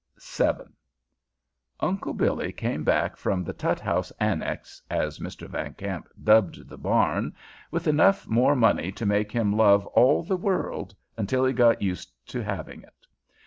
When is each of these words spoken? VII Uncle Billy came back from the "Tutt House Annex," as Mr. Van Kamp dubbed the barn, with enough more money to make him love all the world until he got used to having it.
VII 0.35 0.65
Uncle 1.79 2.15
Billy 2.15 2.51
came 2.51 2.83
back 2.83 3.15
from 3.17 3.43
the 3.43 3.53
"Tutt 3.53 3.79
House 3.79 4.09
Annex," 4.19 4.81
as 4.89 5.19
Mr. 5.19 5.47
Van 5.47 5.75
Kamp 5.75 6.07
dubbed 6.23 6.67
the 6.67 6.77
barn, 6.79 7.35
with 7.69 7.85
enough 7.87 8.27
more 8.27 8.55
money 8.55 8.91
to 8.91 9.05
make 9.05 9.31
him 9.31 9.55
love 9.55 9.85
all 9.85 10.23
the 10.23 10.35
world 10.37 10.95
until 11.17 11.45
he 11.45 11.53
got 11.53 11.83
used 11.83 12.11
to 12.29 12.41
having 12.43 12.81
it. 12.81 13.05